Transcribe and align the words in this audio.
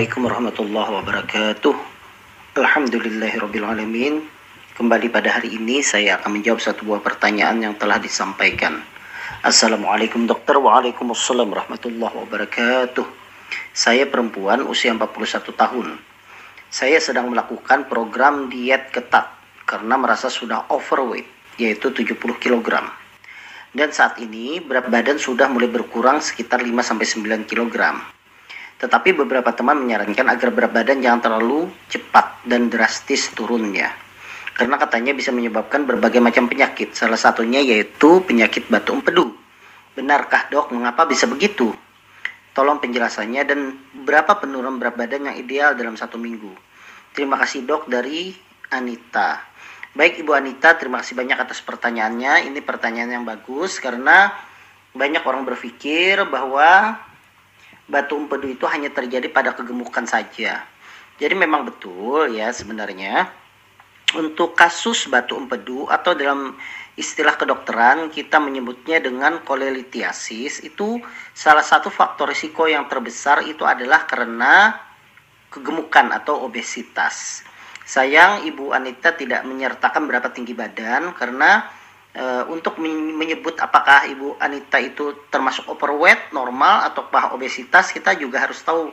Assalamualaikum 0.00 0.32
warahmatullahi 0.32 0.90
wabarakatuh. 0.96 1.74
Alhamdulillahirrabbilalamin. 2.56 4.24
Kembali 4.72 5.12
pada 5.12 5.28
hari 5.36 5.60
ini 5.60 5.84
saya 5.84 6.16
akan 6.16 6.40
menjawab 6.40 6.56
satu 6.56 6.88
buah 6.88 7.04
pertanyaan 7.04 7.60
yang 7.60 7.74
telah 7.76 8.00
disampaikan. 8.00 8.80
Assalamualaikum 9.44 10.24
dokter. 10.24 10.56
Waalaikumsalam 10.56 11.52
warahmatullahi 11.52 12.16
wabarakatuh. 12.16 13.04
Saya 13.76 14.08
perempuan 14.08 14.64
usia 14.64 14.88
41 14.88 15.52
tahun. 15.52 16.00
Saya 16.72 16.96
sedang 16.96 17.28
melakukan 17.28 17.84
program 17.84 18.48
diet 18.48 18.88
ketat 18.96 19.28
karena 19.68 20.00
merasa 20.00 20.32
sudah 20.32 20.64
overweight, 20.72 21.28
yaitu 21.60 21.92
70 21.92 22.16
kg. 22.40 22.88
Dan 23.76 23.92
saat 23.92 24.16
ini 24.16 24.64
berat 24.64 24.88
badan 24.88 25.20
sudah 25.20 25.44
mulai 25.52 25.68
berkurang 25.68 26.24
sekitar 26.24 26.64
5-9 26.64 27.44
kg. 27.44 28.00
Tetapi 28.80 29.12
beberapa 29.12 29.52
teman 29.52 29.84
menyarankan 29.84 30.24
agar 30.24 30.48
berat 30.56 30.72
badan 30.72 31.04
jangan 31.04 31.20
terlalu 31.20 31.68
cepat 31.92 32.40
dan 32.48 32.72
drastis 32.72 33.28
turunnya. 33.36 33.92
Karena 34.56 34.80
katanya 34.80 35.12
bisa 35.12 35.32
menyebabkan 35.32 35.84
berbagai 35.84 36.20
macam 36.20 36.48
penyakit. 36.48 36.96
Salah 36.96 37.20
satunya 37.20 37.60
yaitu 37.60 38.24
penyakit 38.24 38.72
batu 38.72 38.96
empedu. 38.96 39.36
Benarkah 39.92 40.48
dok, 40.48 40.72
mengapa 40.72 41.04
bisa 41.04 41.28
begitu? 41.28 41.76
Tolong 42.56 42.80
penjelasannya 42.80 43.42
dan 43.44 43.60
berapa 44.04 44.40
penurunan 44.40 44.80
berat 44.80 44.96
badan 44.96 45.28
yang 45.28 45.36
ideal 45.36 45.76
dalam 45.76 45.94
satu 46.00 46.16
minggu. 46.16 46.50
Terima 47.12 47.36
kasih 47.36 47.68
dok 47.68 47.84
dari 47.84 48.32
Anita. 48.72 49.44
Baik 49.90 50.22
Ibu 50.22 50.32
Anita, 50.32 50.78
terima 50.78 51.02
kasih 51.02 51.18
banyak 51.18 51.36
atas 51.36 51.60
pertanyaannya. 51.60 52.48
Ini 52.48 52.60
pertanyaan 52.62 53.10
yang 53.20 53.24
bagus 53.26 53.82
karena 53.82 54.30
banyak 54.94 55.22
orang 55.26 55.42
berpikir 55.42 56.22
bahwa 56.30 56.94
batu 57.90 58.14
empedu 58.14 58.46
itu 58.54 58.64
hanya 58.70 58.88
terjadi 58.94 59.26
pada 59.28 59.52
kegemukan 59.52 60.06
saja. 60.06 60.62
Jadi 61.20 61.34
memang 61.36 61.68
betul 61.68 62.32
ya 62.32 62.48
sebenarnya 62.48 63.28
untuk 64.16 64.56
kasus 64.56 65.06
batu 65.10 65.36
empedu 65.36 65.86
atau 65.90 66.16
dalam 66.16 66.56
istilah 66.98 67.36
kedokteran 67.38 68.10
kita 68.10 68.40
menyebutnya 68.42 68.98
dengan 68.98 69.42
kolelitiasis 69.44 70.64
itu 70.64 70.98
salah 71.36 71.62
satu 71.62 71.92
faktor 71.92 72.30
risiko 72.30 72.66
yang 72.66 72.88
terbesar 72.90 73.44
itu 73.46 73.62
adalah 73.62 74.08
karena 74.08 74.74
kegemukan 75.50 76.14
atau 76.14 76.46
obesitas. 76.46 77.42
Sayang 77.84 78.46
Ibu 78.46 78.70
Anita 78.70 79.10
tidak 79.18 79.42
menyertakan 79.42 80.06
berapa 80.06 80.30
tinggi 80.30 80.54
badan 80.54 81.10
karena 81.18 81.66
e, 82.14 82.24
untuk 82.50 82.78
menyebut 82.80 83.58
apakah 83.58 84.06
Ibu 84.10 84.38
Anita 84.42 84.78
itu 84.82 85.26
termasuk 85.30 85.66
overweight, 85.70 86.34
normal 86.34 86.90
atau 86.90 87.06
bah 87.10 87.34
obesitas, 87.34 87.90
kita 87.94 88.14
juga 88.18 88.42
harus 88.42 88.58
tahu 88.62 88.90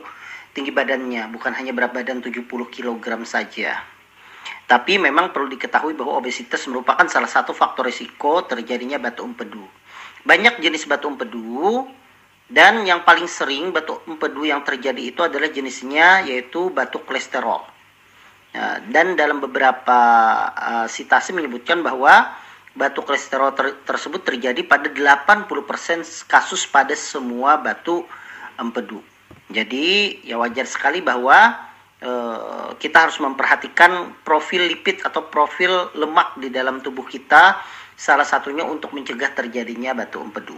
tinggi 0.54 0.74
badannya, 0.74 1.30
bukan 1.30 1.54
hanya 1.54 1.70
berat 1.70 1.94
badan 1.94 2.18
70 2.18 2.46
kg 2.48 3.04
saja. 3.22 3.78
Tapi 4.68 5.00
memang 5.00 5.32
perlu 5.32 5.48
diketahui 5.48 5.96
bahwa 5.96 6.20
obesitas 6.20 6.68
merupakan 6.68 7.08
salah 7.08 7.28
satu 7.28 7.56
faktor 7.56 7.88
risiko 7.88 8.44
terjadinya 8.44 9.00
batu 9.00 9.24
empedu. 9.24 9.64
Banyak 10.28 10.60
jenis 10.60 10.84
batu 10.84 11.08
empedu 11.08 11.88
dan 12.48 12.84
yang 12.84 13.04
paling 13.04 13.28
sering 13.28 13.72
batu 13.72 14.00
empedu 14.04 14.44
yang 14.44 14.60
terjadi 14.64 15.00
itu 15.00 15.20
adalah 15.24 15.48
jenisnya 15.48 16.24
yaitu 16.28 16.68
batu 16.68 17.00
kolesterol. 17.00 17.64
Ya, 18.52 18.80
dan 18.88 19.12
dalam 19.16 19.44
beberapa 19.44 20.00
uh, 20.52 20.86
sitasi 20.88 21.36
menyebutkan 21.36 21.84
bahwa 21.84 22.32
batu 22.78 23.02
kolesterol 23.02 23.50
ter 23.58 23.74
tersebut 23.82 24.22
terjadi 24.22 24.62
pada 24.62 24.86
80% 24.86 25.50
kasus 26.30 26.62
pada 26.70 26.94
semua 26.94 27.58
batu 27.58 28.06
empedu. 28.54 29.02
Jadi 29.50 30.22
ya 30.22 30.38
wajar 30.38 30.62
sekali 30.70 31.02
bahwa 31.02 31.58
e, 31.98 32.10
kita 32.78 33.10
harus 33.10 33.18
memperhatikan 33.18 34.14
profil 34.22 34.70
lipid 34.70 35.02
atau 35.02 35.26
profil 35.26 35.90
lemak 35.98 36.38
di 36.38 36.54
dalam 36.54 36.78
tubuh 36.78 37.02
kita 37.02 37.58
salah 37.98 38.24
satunya 38.24 38.62
untuk 38.62 38.94
mencegah 38.94 39.34
terjadinya 39.34 39.98
batu 39.98 40.22
empedu. 40.22 40.54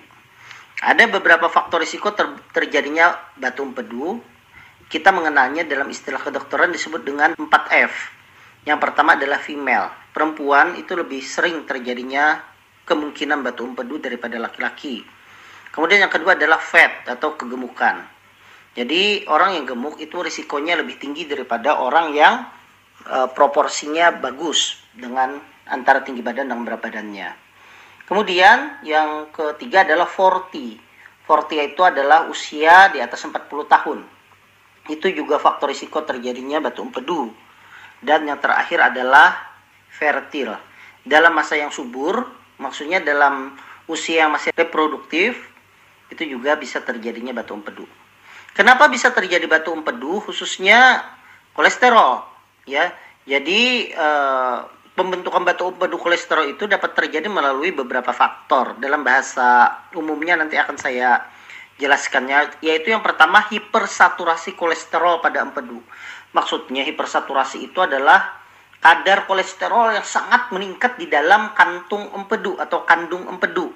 Ada 0.84 1.08
beberapa 1.08 1.48
faktor 1.48 1.80
risiko 1.80 2.12
ter 2.12 2.28
terjadinya 2.52 3.16
batu 3.40 3.64
empedu. 3.64 4.20
Kita 4.90 5.14
mengenalnya 5.14 5.64
dalam 5.64 5.88
istilah 5.88 6.20
kedokteran 6.20 6.74
disebut 6.74 7.00
dengan 7.06 7.32
4F. 7.38 7.94
Yang 8.66 8.78
pertama 8.82 9.14
adalah 9.14 9.38
female 9.38 9.99
perempuan 10.10 10.76
itu 10.76 10.94
lebih 10.98 11.22
sering 11.22 11.64
terjadinya 11.66 12.42
kemungkinan 12.86 13.46
batu 13.46 13.62
empedu 13.62 14.02
daripada 14.02 14.36
laki-laki. 14.42 15.06
Kemudian 15.70 16.02
yang 16.02 16.10
kedua 16.10 16.34
adalah 16.34 16.58
fat 16.58 17.06
atau 17.06 17.38
kegemukan. 17.38 18.02
Jadi 18.74 19.26
orang 19.30 19.58
yang 19.58 19.66
gemuk 19.66 19.98
itu 20.02 20.18
risikonya 20.18 20.78
lebih 20.78 20.98
tinggi 20.98 21.26
daripada 21.26 21.78
orang 21.78 22.14
yang 22.14 22.46
e, 23.02 23.30
proporsinya 23.34 24.14
bagus 24.14 24.78
dengan 24.94 25.38
antara 25.70 26.02
tinggi 26.02 26.22
badan 26.22 26.50
dan 26.50 26.62
berat 26.66 26.82
badannya. 26.82 27.30
Kemudian 28.06 28.82
yang 28.82 29.30
ketiga 29.30 29.86
adalah 29.86 30.06
40. 30.06 30.90
40 31.30 31.70
itu 31.70 31.82
adalah 31.86 32.26
usia 32.26 32.90
di 32.90 32.98
atas 32.98 33.22
40 33.22 33.46
tahun. 33.70 34.02
Itu 34.90 35.06
juga 35.14 35.38
faktor 35.38 35.70
risiko 35.70 36.02
terjadinya 36.02 36.58
batu 36.58 36.82
empedu. 36.82 37.30
Dan 38.02 38.26
yang 38.26 38.42
terakhir 38.42 38.90
adalah 38.90 39.49
fertil. 40.00 40.56
Dalam 41.04 41.36
masa 41.36 41.60
yang 41.60 41.68
subur, 41.68 42.24
maksudnya 42.56 43.04
dalam 43.04 43.52
usia 43.84 44.24
yang 44.24 44.32
masih 44.32 44.48
reproduktif, 44.56 45.36
itu 46.08 46.24
juga 46.24 46.56
bisa 46.56 46.80
terjadinya 46.80 47.36
batu 47.36 47.52
empedu. 47.52 47.84
Kenapa 48.56 48.88
bisa 48.88 49.12
terjadi 49.12 49.44
batu 49.44 49.70
empedu? 49.70 50.24
Khususnya 50.24 51.04
kolesterol, 51.52 52.24
ya. 52.64 52.90
Jadi 53.28 53.92
e, 53.94 54.08
pembentukan 54.98 55.46
batu 55.46 55.70
empedu 55.70 55.96
kolesterol 56.00 56.50
itu 56.50 56.66
dapat 56.66 56.96
terjadi 56.98 57.30
melalui 57.30 57.70
beberapa 57.70 58.10
faktor. 58.10 58.74
Dalam 58.82 59.06
bahasa 59.06 59.70
umumnya 59.94 60.34
nanti 60.34 60.58
akan 60.58 60.76
saya 60.80 61.22
jelaskannya, 61.78 62.60
yaitu 62.60 62.92
yang 62.92 63.00
pertama 63.00 63.40
hipersaturasi 63.48 64.58
kolesterol 64.58 65.22
pada 65.22 65.46
empedu. 65.46 65.80
Maksudnya 66.34 66.84
hipersaturasi 66.84 67.70
itu 67.70 67.78
adalah 67.80 68.39
kadar 68.80 69.28
kolesterol 69.28 69.92
yang 69.92 70.06
sangat 70.08 70.48
meningkat 70.50 70.96
di 70.96 71.06
dalam 71.06 71.52
kantung 71.52 72.08
empedu 72.16 72.56
atau 72.56 72.82
kandung 72.88 73.28
empedu. 73.28 73.68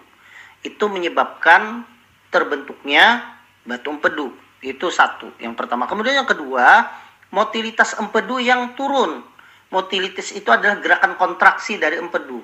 Itu 0.65 0.89
menyebabkan 0.89 1.85
terbentuknya 2.33 3.37
batu 3.69 3.93
empedu. 3.93 4.33
Itu 4.65 4.89
satu, 4.89 5.29
yang 5.37 5.53
pertama. 5.53 5.85
Kemudian 5.85 6.25
yang 6.25 6.29
kedua, 6.29 6.89
motilitas 7.29 8.01
empedu 8.01 8.41
yang 8.41 8.73
turun. 8.73 9.21
Motilitas 9.69 10.33
itu 10.33 10.49
adalah 10.49 10.81
gerakan 10.81 11.21
kontraksi 11.21 11.77
dari 11.77 12.01
empedu. 12.01 12.41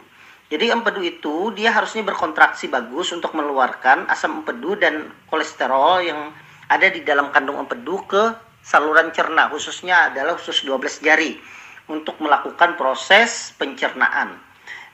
Jadi 0.53 0.69
empedu 0.69 1.01
itu 1.01 1.55
dia 1.57 1.73
harusnya 1.73 2.05
berkontraksi 2.05 2.69
bagus 2.69 3.15
untuk 3.17 3.33
mengeluarkan 3.33 4.11
asam 4.13 4.45
empedu 4.45 4.77
dan 4.77 5.09
kolesterol 5.33 6.05
yang 6.05 6.35
ada 6.69 6.91
di 6.93 7.01
dalam 7.07 7.33
kandung 7.33 7.57
empedu 7.57 8.05
ke 8.05 8.35
saluran 8.61 9.15
cerna, 9.17 9.49
khususnya 9.49 10.13
adalah 10.13 10.37
khusus 10.37 10.67
12 10.67 11.07
jari 11.07 11.41
untuk 11.89 12.21
melakukan 12.21 12.77
proses 12.77 13.55
pencernaan. 13.57 14.37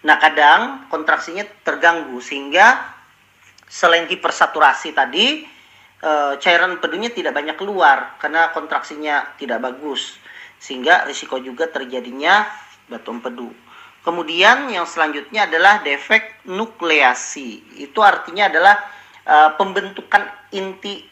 Nah, 0.07 0.17
kadang 0.23 0.87
kontraksinya 0.93 1.43
terganggu 1.67 2.23
sehingga 2.23 2.95
selain 3.67 4.07
hipersaturasi 4.07 4.95
tadi 4.95 5.43
e, 5.99 6.13
cairan 6.39 6.79
empedunya 6.79 7.11
tidak 7.11 7.35
banyak 7.35 7.59
keluar 7.59 8.15
karena 8.23 8.55
kontraksinya 8.55 9.35
tidak 9.41 9.59
bagus 9.67 10.15
sehingga 10.63 11.05
risiko 11.05 11.43
juga 11.43 11.67
terjadinya 11.67 12.47
batu 12.87 13.11
empedu. 13.11 13.51
Kemudian 14.07 14.71
yang 14.71 14.87
selanjutnya 14.87 15.51
adalah 15.51 15.83
defek 15.83 16.47
nukleasi. 16.47 17.83
Itu 17.83 18.07
artinya 18.07 18.47
adalah 18.47 18.79
e, 19.27 19.37
pembentukan 19.59 20.23
inti 20.55 21.03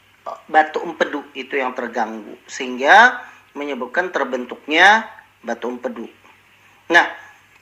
batu 0.49 0.81
empedu 0.81 1.21
itu 1.37 1.59
yang 1.61 1.77
terganggu 1.77 2.39
sehingga 2.49 3.21
menyebabkan 3.53 4.09
terbentuknya 4.09 5.05
batu 5.45 5.69
empedu. 5.69 6.09
Nah, 6.89 7.07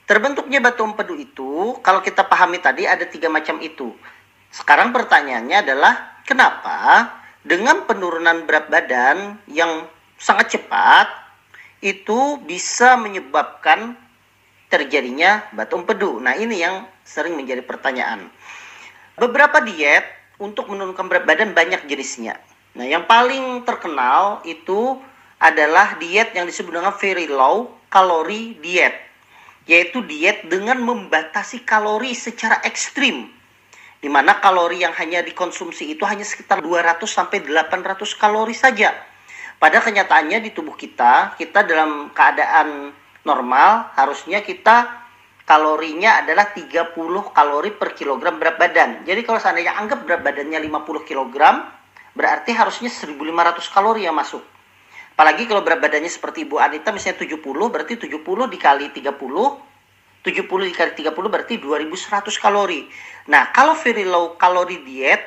terbentuknya 0.07 0.63
batu 0.63 0.81
empedu 0.87 1.19
itu, 1.19 1.77
kalau 1.83 1.99
kita 1.99 2.23
pahami 2.23 2.63
tadi 2.63 2.87
ada 2.87 3.03
tiga 3.03 3.27
macam 3.27 3.59
itu. 3.59 3.91
Sekarang 4.49 4.95
pertanyaannya 4.95 5.57
adalah, 5.59 6.23
kenapa 6.23 7.11
dengan 7.43 7.83
penurunan 7.83 8.47
berat 8.47 8.71
badan 8.71 9.37
yang 9.51 9.85
sangat 10.15 10.55
cepat, 10.55 11.11
itu 11.83 12.39
bisa 12.47 12.95
menyebabkan 12.95 13.99
terjadinya 14.71 15.43
batu 15.51 15.75
empedu. 15.75 16.23
Nah, 16.23 16.33
ini 16.39 16.63
yang 16.63 16.87
sering 17.03 17.35
menjadi 17.35 17.61
pertanyaan. 17.61 18.31
Beberapa 19.19 19.59
diet 19.61 20.07
untuk 20.39 20.71
menurunkan 20.71 21.05
berat 21.11 21.27
badan 21.27 21.51
banyak 21.53 21.85
jenisnya. 21.85 22.39
Nah, 22.73 22.87
yang 22.87 23.05
paling 23.05 23.61
terkenal 23.67 24.41
itu 24.47 24.97
adalah 25.43 25.99
diet 25.99 26.31
yang 26.31 26.47
disebut 26.47 26.71
dengan 26.71 26.95
very 26.95 27.27
low 27.27 27.75
calorie 27.91 28.55
diet, 28.63 28.95
yaitu 29.67 29.99
diet 30.07 30.47
dengan 30.47 30.79
membatasi 30.79 31.67
kalori 31.67 32.15
secara 32.15 32.63
ekstrim. 32.63 33.27
Di 33.99 34.07
mana 34.07 34.39
kalori 34.39 34.83
yang 34.83 34.95
hanya 34.95 35.19
dikonsumsi 35.19 35.95
itu 35.95 36.07
hanya 36.07 36.23
sekitar 36.23 36.63
200 36.63 37.03
sampai 37.03 37.43
800 37.43 38.15
kalori 38.15 38.55
saja. 38.55 38.95
Pada 39.59 39.79
kenyataannya 39.83 40.43
di 40.43 40.51
tubuh 40.55 40.75
kita, 40.75 41.35
kita 41.39 41.63
dalam 41.63 42.11
keadaan 42.15 42.91
normal 43.23 43.95
harusnya 43.95 44.43
kita 44.43 45.03
kalorinya 45.43 46.23
adalah 46.23 46.51
30 46.51 46.95
kalori 47.31 47.71
per 47.71 47.95
kilogram 47.95 48.39
berat 48.39 48.59
badan. 48.59 48.89
Jadi 49.07 49.23
kalau 49.23 49.39
seandainya 49.39 49.75
anggap 49.75 50.03
berat 50.07 50.23
badannya 50.23 50.59
50 50.59 51.07
kilogram, 51.07 51.67
berarti 52.15 52.51
harusnya 52.55 52.91
1500 52.91 53.71
kalori 53.71 54.03
yang 54.03 54.15
masuk. 54.15 54.52
Apalagi 55.13 55.45
kalau 55.45 55.61
berat 55.61 55.77
badannya 55.77 56.09
seperti 56.09 56.49
Ibu 56.49 56.57
Anita 56.57 56.89
misalnya 56.89 57.21
70, 57.21 57.37
berarti 57.69 57.93
70 58.01 58.49
dikali 58.49 58.89
30, 58.89 59.13
70 60.25 60.69
dikali 60.73 60.91
30 60.97 61.13
berarti 61.29 61.53
2100 61.61 62.33
kalori. 62.41 62.89
Nah, 63.29 63.53
kalau 63.53 63.77
very 63.77 64.09
low 64.09 64.33
kalori 64.41 64.81
diet 64.81 65.21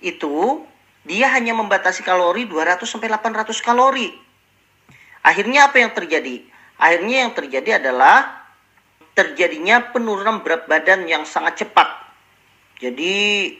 itu 0.00 0.64
dia 1.04 1.28
hanya 1.36 1.52
membatasi 1.52 2.00
kalori 2.00 2.48
200 2.48 2.80
sampai 2.88 3.12
800 3.12 3.60
kalori. 3.60 4.08
Akhirnya 5.20 5.68
apa 5.68 5.84
yang 5.84 5.92
terjadi? 5.92 6.40
Akhirnya 6.80 7.28
yang 7.28 7.32
terjadi 7.36 7.70
adalah 7.76 8.40
terjadinya 9.12 9.92
penurunan 9.92 10.40
berat 10.40 10.64
badan 10.64 11.04
yang 11.04 11.28
sangat 11.28 11.60
cepat. 11.66 11.88
Jadi 12.80 13.52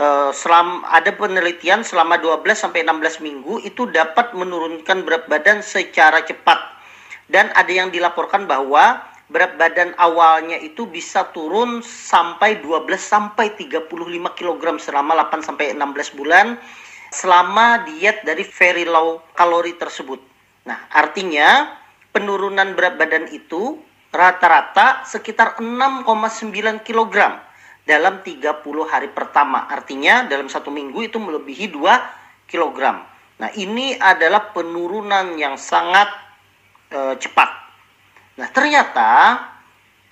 eh, 0.00 0.30
selama 0.32 0.88
ada 0.88 1.12
penelitian 1.12 1.84
selama 1.84 2.16
12 2.16 2.56
sampai 2.56 2.80
16 2.88 3.20
minggu 3.20 3.60
itu 3.60 3.84
dapat 3.92 4.32
menurunkan 4.32 5.04
berat 5.04 5.28
badan 5.28 5.60
secara 5.60 6.24
cepat. 6.24 6.80
Dan 7.28 7.52
ada 7.52 7.70
yang 7.70 7.92
dilaporkan 7.92 8.48
bahwa 8.48 9.04
berat 9.30 9.54
badan 9.54 9.94
awalnya 10.00 10.58
itu 10.58 10.90
bisa 10.90 11.30
turun 11.30 11.84
sampai 11.86 12.58
12 12.58 12.90
sampai 12.98 13.54
35 13.54 13.86
kg 14.34 14.62
selama 14.82 15.14
8 15.30 15.46
sampai 15.46 15.70
16 15.78 16.18
bulan 16.18 16.58
selama 17.14 17.86
diet 17.86 18.22
dari 18.26 18.42
very 18.42 18.86
low 18.86 19.22
kalori 19.38 19.78
tersebut. 19.78 20.18
Nah, 20.66 20.78
artinya 20.90 21.78
penurunan 22.10 22.74
berat 22.74 22.98
badan 22.98 23.30
itu 23.30 23.78
rata-rata 24.10 25.06
sekitar 25.06 25.58
6,9 25.62 26.82
kg 26.82 27.14
dalam 27.90 28.22
30 28.22 28.62
hari 28.86 29.10
pertama. 29.10 29.66
Artinya 29.66 30.30
dalam 30.30 30.46
satu 30.46 30.70
minggu 30.70 31.02
itu 31.02 31.18
melebihi 31.18 31.74
2 31.74 32.46
kg. 32.46 32.78
Nah, 33.42 33.50
ini 33.58 33.98
adalah 33.98 34.54
penurunan 34.54 35.34
yang 35.34 35.58
sangat 35.58 36.06
e, 36.92 37.18
cepat 37.18 37.60
Nah, 38.40 38.48
ternyata 38.48 39.10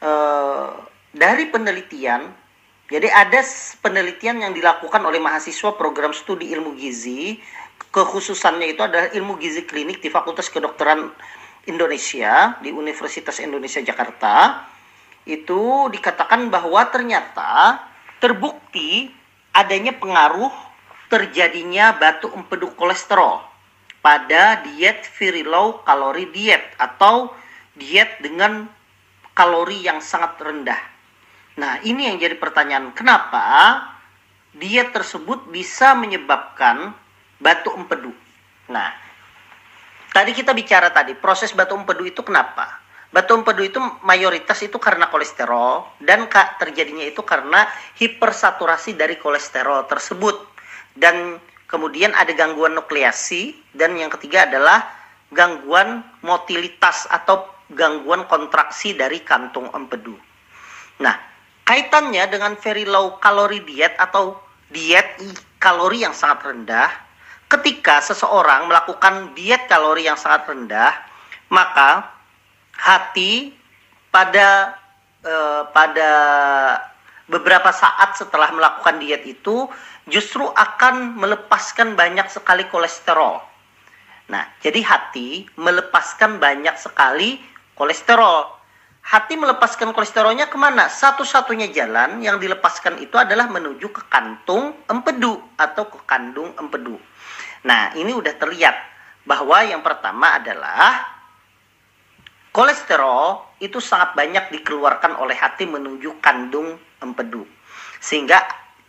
eh, 0.04 0.68
dari 1.16 1.48
penelitian, 1.48 2.28
jadi 2.92 3.08
ada 3.08 3.40
penelitian 3.80 4.44
yang 4.44 4.52
dilakukan 4.52 5.00
oleh 5.00 5.16
mahasiswa 5.16 5.72
program 5.80 6.12
studi 6.12 6.52
ilmu 6.52 6.76
gizi, 6.76 7.40
kekhususannya 7.88 8.76
itu 8.76 8.84
adalah 8.84 9.08
ilmu 9.16 9.40
gizi 9.40 9.64
klinik 9.64 10.04
di 10.04 10.12
Fakultas 10.12 10.52
Kedokteran 10.52 11.08
Indonesia 11.64 12.60
di 12.60 12.68
Universitas 12.68 13.40
Indonesia 13.40 13.80
Jakarta. 13.80 14.68
Itu 15.28 15.92
dikatakan 15.92 16.48
bahwa 16.48 16.88
ternyata 16.88 17.84
terbukti 18.16 19.12
adanya 19.52 19.92
pengaruh 19.92 20.48
terjadinya 21.12 21.92
batu 22.00 22.32
empedu 22.32 22.72
kolesterol 22.72 23.44
pada 24.00 24.64
diet 24.64 25.04
very 25.20 25.44
low 25.44 25.84
kalori 25.84 26.32
diet 26.32 26.64
atau 26.80 27.36
diet 27.76 28.16
dengan 28.24 28.72
kalori 29.36 29.84
yang 29.84 30.00
sangat 30.00 30.40
rendah. 30.40 30.80
Nah, 31.60 31.82
ini 31.84 32.08
yang 32.08 32.16
jadi 32.16 32.38
pertanyaan, 32.40 32.96
kenapa 32.96 33.84
diet 34.56 34.96
tersebut 34.96 35.52
bisa 35.52 35.92
menyebabkan 35.92 36.96
batu 37.36 37.70
empedu? 37.76 38.14
Nah, 38.70 38.94
tadi 40.14 40.32
kita 40.32 40.56
bicara 40.56 40.88
tadi, 40.88 41.12
proses 41.18 41.52
batu 41.52 41.74
empedu 41.76 42.06
itu 42.06 42.22
kenapa? 42.24 42.87
Batu 43.08 43.32
empedu 43.32 43.64
itu 43.64 43.80
mayoritas 44.04 44.60
itu 44.60 44.76
karena 44.76 45.08
kolesterol 45.08 45.96
dan 46.04 46.28
terjadinya 46.60 47.08
itu 47.08 47.24
karena 47.24 47.64
hipersaturasi 47.96 49.00
dari 49.00 49.16
kolesterol 49.16 49.88
tersebut 49.88 50.36
dan 50.92 51.40
kemudian 51.72 52.12
ada 52.12 52.28
gangguan 52.36 52.76
nukleasi 52.76 53.56
dan 53.72 53.96
yang 53.96 54.12
ketiga 54.12 54.44
adalah 54.44 54.92
gangguan 55.32 56.04
motilitas 56.20 57.08
atau 57.08 57.48
gangguan 57.72 58.28
kontraksi 58.28 58.92
dari 58.92 59.24
kantung 59.24 59.72
empedu. 59.72 60.16
Nah, 61.00 61.16
kaitannya 61.64 62.28
dengan 62.28 62.56
very 62.60 62.84
low 62.88 63.16
calorie 63.20 63.64
diet 63.64 63.96
atau 63.96 64.36
diet 64.68 65.20
kalori 65.60 66.04
yang 66.04 66.12
sangat 66.12 66.48
rendah, 66.48 66.92
ketika 67.48 68.04
seseorang 68.04 68.68
melakukan 68.68 69.32
diet 69.32 69.64
kalori 69.68 70.08
yang 70.08 70.16
sangat 70.16 70.48
rendah, 70.48 70.92
maka 71.52 72.17
hati 72.78 73.52
pada 74.08 74.78
eh, 75.26 75.62
pada 75.74 76.10
beberapa 77.28 77.68
saat 77.74 78.16
setelah 78.16 78.48
melakukan 78.54 78.96
diet 79.02 79.26
itu 79.28 79.68
justru 80.08 80.48
akan 80.48 81.20
melepaskan 81.20 81.92
banyak 81.92 82.24
sekali 82.32 82.64
kolesterol. 82.72 83.44
Nah, 84.32 84.44
jadi 84.64 84.80
hati 84.84 85.48
melepaskan 85.60 86.40
banyak 86.40 86.76
sekali 86.80 87.40
kolesterol. 87.76 88.56
Hati 89.08 89.40
melepaskan 89.40 89.96
kolesterolnya 89.96 90.52
ke 90.52 90.56
mana? 90.60 90.88
Satu-satunya 90.92 91.72
jalan 91.72 92.20
yang 92.20 92.36
dilepaskan 92.36 93.00
itu 93.00 93.16
adalah 93.16 93.48
menuju 93.48 93.88
ke 93.88 94.04
kantung 94.12 94.76
empedu 94.84 95.40
atau 95.56 95.88
ke 95.88 96.04
kandung 96.04 96.52
empedu. 96.60 97.00
Nah, 97.64 97.96
ini 97.96 98.12
udah 98.12 98.36
terlihat 98.36 98.76
bahwa 99.24 99.64
yang 99.64 99.80
pertama 99.80 100.36
adalah 100.36 101.17
kolesterol 102.52 103.58
itu 103.58 103.82
sangat 103.82 104.14
banyak 104.14 104.54
dikeluarkan 104.54 105.18
oleh 105.18 105.34
hati 105.34 105.66
menuju 105.66 106.22
kandung 106.22 106.78
empedu. 107.02 107.44
Sehingga 107.98 108.42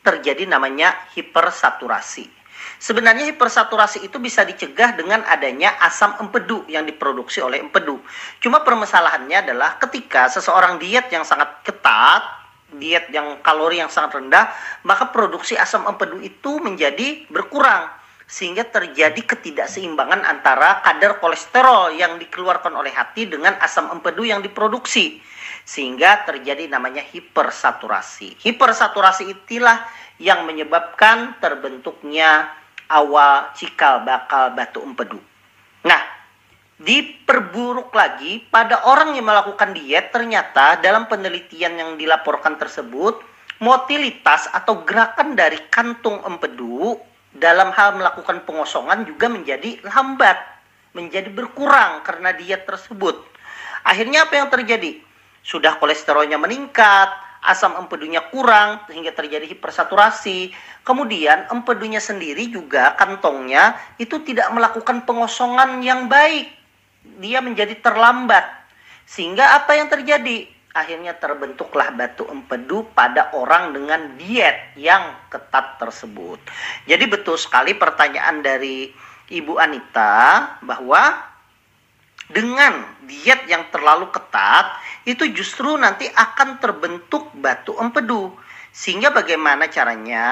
terjadi 0.05 0.47
namanya 0.47 0.95
hipersaturasi. 1.17 2.39
Sebenarnya 2.79 3.35
hipersaturasi 3.35 4.07
itu 4.07 4.23
bisa 4.23 4.47
dicegah 4.47 4.95
dengan 4.95 5.19
adanya 5.27 5.75
asam 5.83 6.15
empedu 6.15 6.63
yang 6.71 6.87
diproduksi 6.87 7.43
oleh 7.43 7.59
empedu. 7.59 7.99
Cuma 8.39 8.63
permasalahannya 8.63 9.43
adalah 9.43 9.75
ketika 9.83 10.31
seseorang 10.31 10.79
diet 10.79 11.11
yang 11.11 11.27
sangat 11.27 11.59
ketat, 11.67 12.23
diet 12.79 13.11
yang 13.11 13.43
kalori 13.43 13.83
yang 13.83 13.91
sangat 13.91 14.23
rendah, 14.23 14.47
maka 14.87 15.11
produksi 15.11 15.59
asam 15.59 15.83
empedu 15.91 16.23
itu 16.23 16.63
menjadi 16.63 17.27
berkurang 17.27 17.98
sehingga 18.29 18.61
terjadi 18.61 19.17
ketidakseimbangan 19.25 20.21
antara 20.21 20.85
kadar 20.85 21.17
kolesterol 21.17 21.97
yang 21.97 22.21
dikeluarkan 22.21 22.77
oleh 22.77 22.93
hati 22.93 23.25
dengan 23.25 23.57
asam 23.57 23.89
empedu 23.89 24.21
yang 24.21 24.45
diproduksi 24.45 25.17
sehingga 25.65 26.29
terjadi 26.29 26.69
namanya 26.69 27.01
hipersaturasi. 27.01 28.37
Hipersaturasi 28.37 29.33
itulah 29.33 29.81
yang 30.21 30.45
menyebabkan 30.45 31.41
terbentuknya 31.41 32.53
awal 32.85 33.49
cikal 33.57 34.05
bakal 34.05 34.53
batu 34.53 34.85
empedu. 34.85 35.17
Nah, 35.89 36.01
diperburuk 36.77 37.89
lagi 37.97 38.45
pada 38.45 38.85
orang 38.85 39.17
yang 39.17 39.25
melakukan 39.25 39.73
diet 39.73 40.13
ternyata 40.13 40.77
dalam 40.77 41.09
penelitian 41.09 41.81
yang 41.81 41.91
dilaporkan 41.97 42.61
tersebut 42.61 43.25
motilitas 43.57 44.47
atau 44.53 44.85
gerakan 44.85 45.33
dari 45.33 45.59
kantung 45.73 46.21
empedu 46.23 47.08
dalam 47.35 47.69
hal 47.73 47.97
melakukan 47.97 48.41
pengosongan 48.45 49.05
juga 49.05 49.29
menjadi 49.29 49.81
lambat, 49.85 50.37
menjadi 50.97 51.29
berkurang 51.29 52.01
karena 52.01 52.33
diet 52.33 52.65
tersebut. 52.65 53.21
Akhirnya 53.85 54.25
apa 54.25 54.33
yang 54.41 54.49
terjadi? 54.49 54.99
Sudah 55.45 55.77
kolesterolnya 55.77 56.35
meningkat, 56.35 57.09
asam 57.45 57.79
empedunya 57.79 58.19
kurang 58.27 58.83
sehingga 58.89 59.15
terjadi 59.15 59.47
hipersaturasi. 59.55 60.51
Kemudian 60.83 61.47
empedunya 61.53 62.01
sendiri 62.01 62.49
juga 62.51 62.97
kantongnya 62.97 63.77
itu 64.01 64.19
tidak 64.25 64.49
melakukan 64.51 65.05
pengosongan 65.07 65.79
yang 65.85 66.11
baik. 66.11 66.51
Dia 67.23 67.39
menjadi 67.39 67.77
terlambat. 67.79 68.45
Sehingga 69.09 69.57
apa 69.57 69.73
yang 69.73 69.89
terjadi? 69.89 70.58
Akhirnya 70.69 71.17
terbentuklah 71.17 71.89
batu 71.97 72.29
empedu 72.29 72.85
pada 72.93 73.33
orang 73.33 73.73
dengan 73.73 74.13
diet 74.21 74.77
yang 74.77 75.17
ketat 75.33 75.81
tersebut. 75.81 76.37
Jadi 76.85 77.09
betul 77.09 77.41
sekali 77.41 77.73
pertanyaan 77.73 78.45
dari 78.45 78.93
Ibu 79.33 79.57
Anita 79.57 80.57
bahwa 80.61 81.25
dengan 82.29 83.01
diet 83.09 83.49
yang 83.49 83.65
terlalu 83.73 84.13
ketat 84.13 84.77
itu 85.09 85.25
justru 85.33 85.73
nanti 85.73 86.05
akan 86.05 86.61
terbentuk 86.61 87.33
batu 87.33 87.73
empedu. 87.81 88.37
Sehingga 88.69 89.09
bagaimana 89.09 89.65
caranya? 89.73 90.29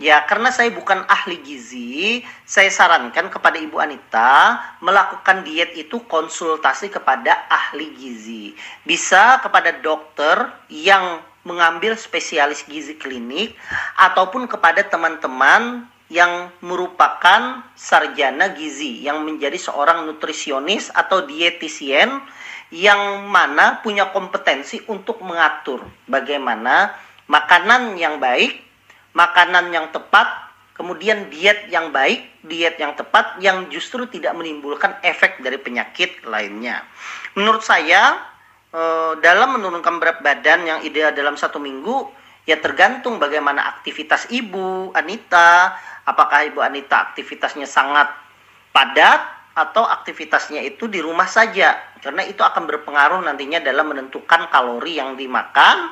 Ya, 0.00 0.24
karena 0.24 0.48
saya 0.48 0.72
bukan 0.72 1.04
ahli 1.12 1.44
gizi, 1.44 2.24
saya 2.48 2.72
sarankan 2.72 3.28
kepada 3.28 3.60
Ibu 3.60 3.76
Anita 3.76 4.56
melakukan 4.80 5.44
diet 5.44 5.76
itu 5.76 6.00
konsultasi 6.08 6.88
kepada 6.88 7.36
ahli 7.52 7.92
gizi. 8.00 8.56
Bisa 8.88 9.44
kepada 9.44 9.76
dokter 9.76 10.48
yang 10.72 11.20
mengambil 11.44 12.00
spesialis 12.00 12.64
gizi 12.64 12.96
klinik 12.96 13.52
ataupun 14.00 14.48
kepada 14.48 14.88
teman-teman 14.88 15.84
yang 16.08 16.48
merupakan 16.64 17.60
sarjana 17.76 18.56
gizi 18.56 19.04
yang 19.04 19.20
menjadi 19.28 19.60
seorang 19.60 20.08
nutrisionis 20.08 20.88
atau 20.96 21.28
dietisien 21.28 22.24
yang 22.72 23.28
mana 23.28 23.84
punya 23.84 24.08
kompetensi 24.16 24.80
untuk 24.88 25.20
mengatur 25.20 25.84
bagaimana 26.08 26.96
makanan 27.30 28.00
yang 28.00 28.18
baik, 28.18 28.69
makanan 29.12 29.74
yang 29.74 29.90
tepat, 29.90 30.28
kemudian 30.74 31.28
diet 31.28 31.68
yang 31.68 31.90
baik, 31.90 32.44
diet 32.46 32.78
yang 32.78 32.94
tepat 32.94 33.38
yang 33.42 33.68
justru 33.68 34.06
tidak 34.08 34.32
menimbulkan 34.38 34.96
efek 35.02 35.42
dari 35.42 35.58
penyakit 35.58 36.24
lainnya. 36.26 36.82
Menurut 37.34 37.62
saya 37.62 38.18
eh, 38.72 39.12
dalam 39.20 39.58
menurunkan 39.58 39.98
berat 39.98 40.18
badan 40.22 40.66
yang 40.66 40.78
ideal 40.86 41.12
dalam 41.12 41.34
satu 41.34 41.58
minggu 41.58 42.10
ya 42.48 42.56
tergantung 42.58 43.20
bagaimana 43.20 43.78
aktivitas 43.78 44.30
ibu 44.32 44.90
Anita, 44.96 45.76
apakah 46.08 46.48
ibu 46.48 46.64
Anita 46.64 47.12
aktivitasnya 47.12 47.68
sangat 47.68 48.08
padat 48.74 49.20
atau 49.54 49.82
aktivitasnya 49.84 50.62
itu 50.62 50.86
di 50.86 51.02
rumah 51.02 51.26
saja 51.26 51.74
karena 52.00 52.24
itu 52.24 52.40
akan 52.40 52.64
berpengaruh 52.64 53.20
nantinya 53.20 53.60
dalam 53.60 53.92
menentukan 53.92 54.48
kalori 54.48 54.96
yang 54.96 55.18
dimakan 55.18 55.90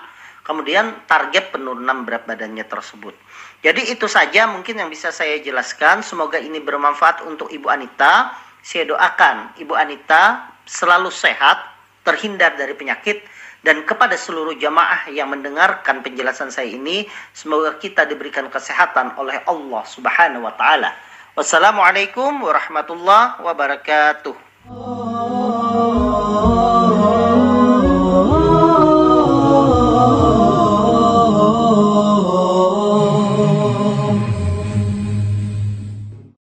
kemudian 0.49 1.05
target 1.05 1.53
penurunan 1.53 2.09
berat 2.09 2.25
badannya 2.25 2.65
tersebut. 2.65 3.13
Jadi 3.61 3.93
itu 3.93 4.09
saja 4.09 4.49
mungkin 4.49 4.81
yang 4.81 4.89
bisa 4.89 5.13
saya 5.13 5.37
jelaskan. 5.45 6.01
Semoga 6.01 6.41
ini 6.41 6.57
bermanfaat 6.65 7.29
untuk 7.29 7.53
Ibu 7.53 7.69
Anita. 7.69 8.33
Saya 8.65 8.89
doakan 8.89 9.61
Ibu 9.61 9.77
Anita 9.77 10.49
selalu 10.65 11.13
sehat 11.13 11.61
terhindar 12.09 12.57
dari 12.57 12.73
penyakit 12.73 13.21
dan 13.61 13.85
kepada 13.85 14.15
seluruh 14.17 14.55
jamaah 14.57 15.11
yang 15.13 15.29
mendengarkan 15.35 16.01
penjelasan 16.01 16.49
saya 16.49 16.71
ini 16.71 17.05
semoga 17.35 17.77
kita 17.77 18.07
diberikan 18.07 18.47
kesehatan 18.49 19.19
oleh 19.19 19.43
Allah 19.45 19.83
Subhanahu 19.85 20.47
wa 20.47 20.55
taala. 20.57 20.95
Wassalamualaikum 21.37 22.41
warahmatullahi 22.41 23.43
wabarakatuh. 23.43 24.35